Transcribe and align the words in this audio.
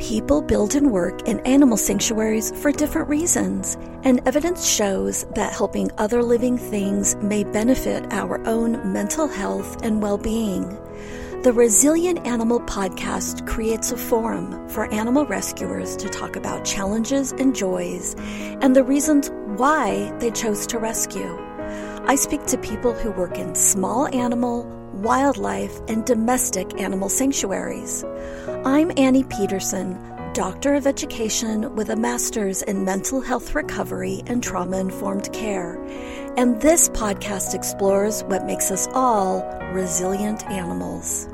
People 0.00 0.40
build 0.40 0.74
and 0.74 0.90
work 0.90 1.28
in 1.28 1.40
animal 1.40 1.76
sanctuaries 1.76 2.58
for 2.62 2.72
different 2.72 3.10
reasons, 3.10 3.76
and 4.02 4.26
evidence 4.26 4.66
shows 4.66 5.26
that 5.34 5.52
helping 5.52 5.90
other 5.98 6.22
living 6.22 6.56
things 6.56 7.16
may 7.16 7.44
benefit 7.44 8.10
our 8.10 8.40
own 8.48 8.94
mental 8.94 9.28
health 9.28 9.84
and 9.84 10.00
well 10.00 10.16
being. 10.16 10.66
The 11.42 11.52
Resilient 11.52 12.26
Animal 12.26 12.60
podcast 12.60 13.46
creates 13.46 13.92
a 13.92 13.98
forum 13.98 14.66
for 14.70 14.90
animal 14.90 15.26
rescuers 15.26 15.96
to 15.98 16.08
talk 16.08 16.34
about 16.34 16.64
challenges 16.64 17.32
and 17.32 17.54
joys 17.54 18.16
and 18.62 18.74
the 18.74 18.84
reasons 18.84 19.30
why 19.58 20.16
they 20.18 20.30
chose 20.30 20.66
to 20.68 20.78
rescue. 20.78 21.36
I 22.06 22.16
speak 22.16 22.44
to 22.46 22.58
people 22.58 22.92
who 22.92 23.12
work 23.12 23.38
in 23.38 23.54
small 23.54 24.06
animal, 24.08 24.64
wildlife, 24.94 25.78
and 25.86 26.04
domestic 26.04 26.80
animal 26.80 27.08
sanctuaries. 27.08 28.04
I'm 28.64 28.90
Annie 28.96 29.24
Petersen, 29.24 29.98
Doctor 30.32 30.74
of 30.74 30.86
Education 30.86 31.74
with 31.76 31.90
a 31.90 31.96
Master's 31.96 32.62
in 32.62 32.84
Mental 32.84 33.20
Health 33.20 33.54
Recovery 33.54 34.22
and 34.26 34.42
Trauma 34.42 34.78
Informed 34.78 35.32
Care, 35.32 35.80
and 36.36 36.60
this 36.60 36.88
podcast 36.88 37.54
explores 37.54 38.24
what 38.24 38.44
makes 38.44 38.70
us 38.70 38.88
all 38.92 39.42
resilient 39.72 40.44
animals. 40.46 41.28